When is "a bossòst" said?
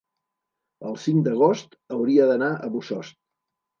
2.57-3.19